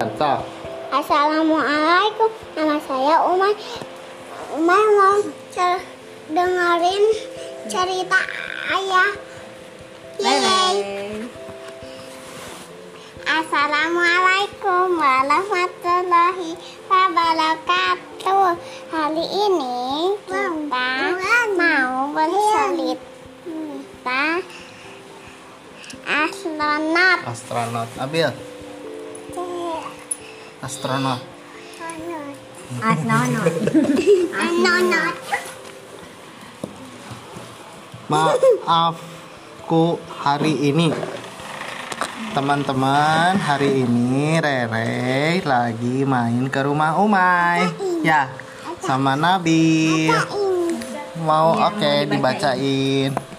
Mantap. 0.00 0.40
Assalamualaikum, 0.88 2.32
nama 2.56 2.80
saya 2.88 3.20
Umay. 3.28 3.52
Umay 4.56 4.84
mau 4.96 5.20
cer- 5.52 5.84
dengerin 6.32 7.04
cerita 7.68 8.16
ayah. 8.72 9.12
Yeay. 10.16 10.76
Assalamualaikum 13.28 14.96
warahmatullahi 14.96 16.56
wabarakatuh. 16.88 18.56
Hari 18.88 19.26
ini 19.28 20.16
kita 20.24 20.88
mau 21.60 22.08
bercerita 22.16 23.12
astronot. 26.62 27.18
Astronot. 27.26 27.88
Abil. 27.98 28.30
Astronot. 30.62 31.20
Astronot. 32.78 33.52
Astronot. 34.30 35.16
Maafku 38.06 39.98
hari 40.22 40.70
ini. 40.70 40.94
Teman-teman, 42.32 43.36
hari 43.36 43.84
ini 43.84 44.40
Rere 44.40 45.44
lagi 45.44 46.06
main 46.08 46.48
ke 46.48 46.64
rumah 46.64 46.96
Umay. 46.96 47.68
Ya, 48.00 48.32
sama 48.80 49.18
Nabil. 49.18 50.16
Mau 51.26 51.52
oke 51.60 52.08
dibacain. 52.08 53.31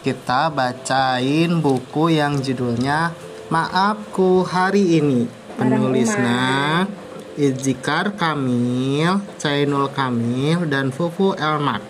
Kita 0.00 0.48
bacain 0.48 1.60
buku 1.60 2.16
yang 2.16 2.40
judulnya 2.40 3.12
Maafku 3.52 4.48
hari 4.48 4.96
ini. 4.96 5.28
Penulisnya 5.60 6.88
Izikar 7.36 8.16
Kamil, 8.16 9.20
Cainul 9.36 9.92
Kamil, 9.92 10.64
dan 10.70 10.88
Fufu 10.88 11.36
Elmat. 11.36 11.84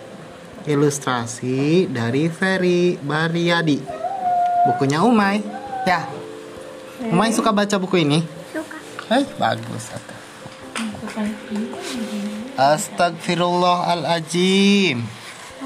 Ilustrasi 0.67 1.87
dari 1.87 2.27
Ferry 2.27 2.99
Baryadi. 2.99 3.79
Bukunya 4.67 4.99
Umay. 5.05 5.39
Ya. 5.87 6.03
Umay 7.13 7.31
suka 7.31 7.55
baca 7.55 7.79
buku 7.79 8.03
ini? 8.03 8.27
Suka. 8.51 8.75
Eh, 9.07 9.23
bagus. 9.39 9.87
Astagfirullahaladzim. 12.59 15.20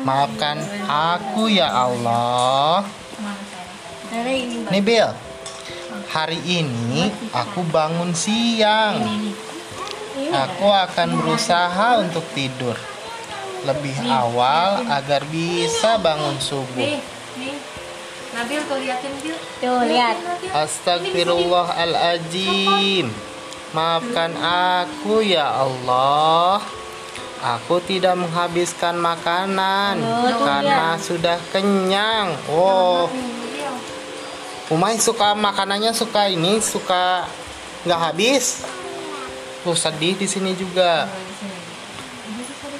Maafkan 0.05 0.61
aku 0.85 1.49
ya 1.49 1.65
Allah. 1.65 2.85
Nih 4.69 4.85
Bill. 4.85 5.09
Hari 6.13 6.37
ini 6.45 7.09
aku 7.33 7.65
bangun 7.73 8.13
siang. 8.13 9.01
Aku 10.29 10.69
akan 10.69 11.09
berusaha 11.17 12.05
untuk 12.05 12.21
tidur 12.37 12.77
lebih 13.65 13.97
awal 14.05 14.85
agar 14.93 15.25
bisa 15.25 15.97
bangun 15.97 16.37
subuh. 16.37 17.01
Nabil 18.35 18.59
tuh 18.67 18.83
liatin 18.83 19.15
Bil. 19.25 19.33
Tuh, 19.63 19.79
lihat. 19.87 20.19
Astagfirullahaladzim 20.51 23.07
Maafkan 23.71 24.35
aku 24.39 25.19
ya 25.23 25.47
Allah 25.49 26.61
Aku 27.45 27.77
tidak 27.85 28.17
menghabiskan 28.17 28.97
makanan 28.97 30.01
Karena 30.41 30.97
sudah 30.97 31.37
kenyang. 31.53 32.33
Oh 32.49 33.05
Umay 34.73 34.97
suka 34.97 35.37
makanannya 35.37 35.93
suka 35.93 36.25
ini 36.25 36.57
Suka 36.57 37.29
nggak 37.85 38.01
habis. 38.01 38.65
Tuh 39.61 39.77
sedih 39.77 40.17
di 40.17 40.25
sini 40.25 40.57
juga. 40.57 41.05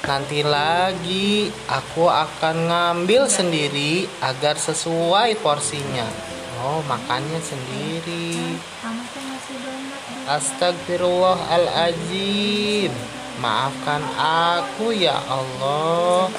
Nanti 0.06 0.38
lagi 0.42 1.50
aku 1.66 2.06
akan 2.06 2.70
ngambil 2.70 3.26
sendiri 3.26 4.06
agar 4.22 4.54
sesuai 4.54 5.34
porsinya. 5.42 6.06
Oh, 6.62 6.78
makannya 6.86 7.42
sendiri. 7.42 8.54
Astagfirullahaladzim. 10.30 12.94
Maafkan 13.36 14.00
aku 14.16 14.96
ya 14.96 15.20
Allah. 15.28 16.32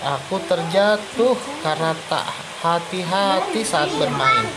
Aku 0.00 0.40
terjatuh 0.44 1.36
karena 1.64 1.92
tak 2.08 2.24
hati-hati 2.60 3.60
saat 3.64 3.88
bermain. 3.96 4.48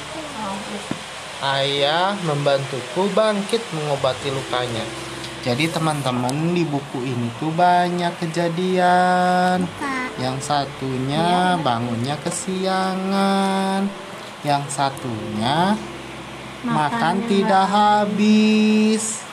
Ayah 1.43 2.15
membantuku 2.23 3.11
bangkit 3.11 3.59
mengobati 3.75 4.31
lukanya. 4.31 4.83
Jadi 5.43 5.67
teman-teman 5.67 6.55
di 6.55 6.63
buku 6.63 7.03
ini 7.03 7.27
tuh 7.39 7.51
banyak 7.51 8.15
kejadian. 8.23 9.67
Yang 10.15 10.37
satunya 10.39 11.59
bangunnya 11.59 12.15
kesiangan. 12.23 13.91
Yang 14.47 14.63
satunya 14.71 15.75
makan 16.63 17.27
tidak 17.27 17.67
habis. 17.67 19.23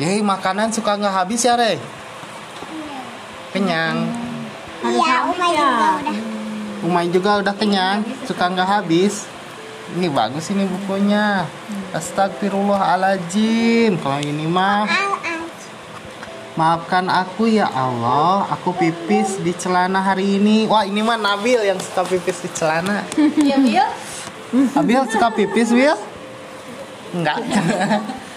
Yeay, 0.00 0.24
makanan 0.24 0.72
suka 0.72 0.96
nggak 0.96 1.12
habis 1.12 1.44
ya, 1.44 1.60
Re? 1.60 1.76
Kenyang. 3.52 4.08
Iya, 4.80 5.28
Umay 5.28 5.52
juga 5.52 6.00
udah. 6.00 6.16
Umay 6.80 7.06
juga 7.12 7.30
udah 7.44 7.52
kenyang, 7.52 8.00
suka 8.24 8.48
nggak 8.48 8.80
habis. 8.80 9.28
Ini 9.92 10.08
bagus 10.08 10.48
ini 10.48 10.64
bukunya. 10.64 11.44
Astagfirullahaladzim. 11.92 14.00
Kalau 14.00 14.24
ini 14.24 14.48
mah 14.48 14.88
Maafkan 16.56 17.08
aku 17.08 17.46
ya 17.46 17.68
Allah, 17.68 18.48
aku 18.48 18.72
pipis 18.76 19.36
di 19.40 19.52
celana 19.52 20.00
hari 20.00 20.40
ini. 20.40 20.64
Wah, 20.64 20.88
ini 20.88 21.04
mah 21.04 21.20
Nabil 21.20 21.60
yang 21.60 21.76
suka 21.76 22.08
pipis 22.08 22.40
di 22.40 22.48
celana. 22.56 23.04
Iya, 23.16 23.56
Bil. 23.60 23.86
Nabil 24.72 25.00
suka 25.12 25.28
pipis, 25.30 25.68
Wil? 25.72 25.96
Enggak. 27.12 27.44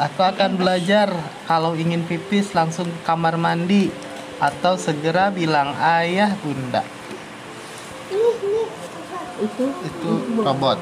aku 0.00 0.24
akan 0.24 0.56
belajar. 0.56 1.12
Kalau 1.44 1.76
ingin 1.76 2.08
pipis 2.08 2.56
langsung 2.56 2.88
ke 2.88 3.00
kamar 3.04 3.36
mandi. 3.36 3.92
Atau 4.40 4.80
segera 4.80 5.28
bilang 5.28 5.76
ayah 5.76 6.32
bunda. 6.40 6.80
itu? 9.40 9.64
Itu 9.84 10.10
robot. 10.40 10.80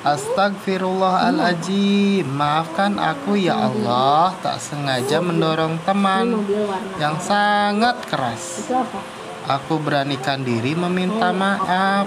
Astagfirullahaladzim 0.00 2.24
Maafkan 2.24 2.96
aku 2.96 3.36
ya 3.36 3.68
Allah. 3.68 4.32
Tak 4.40 4.56
sengaja 4.56 5.20
mendorong 5.20 5.76
teman 5.84 6.40
Yang 6.96 7.28
sangat 7.28 8.00
keras. 8.08 8.64
Aku 9.44 9.76
beranikan 9.82 10.46
diri 10.46 10.78
meminta 10.78 11.34
maaf. 11.34 12.06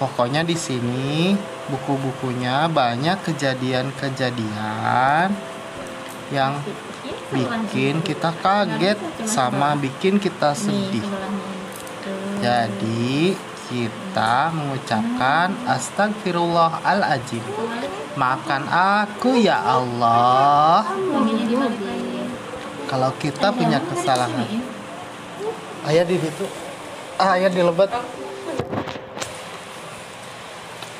Pokoknya 0.00 0.40
di 0.42 0.56
sini 0.58 1.38
buku-bukunya 1.68 2.68
banyak 2.68 3.20
kejadian-kejadian 3.24 5.32
yang 6.32 6.60
bikin 7.32 8.00
kita 8.00 8.32
kaget 8.40 8.98
sama 9.24 9.76
bikin 9.76 10.20
kita 10.20 10.56
sedih. 10.56 11.04
Jadi 12.40 13.36
kita 13.68 14.52
mengucapkan 14.52 15.56
astagfirullahaladzim. 15.64 17.44
Maafkan 18.14 18.62
aku 18.68 19.40
ya 19.40 19.58
Allah. 19.58 20.84
Kalau 22.86 23.10
kita 23.16 23.50
punya 23.50 23.80
kesalahan. 23.80 24.60
Ayah 25.88 26.04
di 26.04 26.16
situ. 26.20 26.44
Ah, 27.18 27.40
ayah 27.40 27.50
di 27.50 27.60
lebat. 27.64 27.90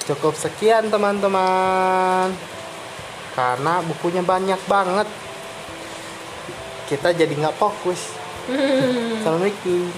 Cukup 0.05 0.37
sekian 0.37 0.93
teman-teman. 0.93 2.29
Karena 3.33 3.81
bukunya 3.81 4.21
banyak 4.21 4.61
banget. 4.69 5.09
Kita 6.85 7.17
jadi 7.17 7.33
nggak 7.33 7.56
fokus. 7.56 8.12
Assalamualaikum. 8.45 9.89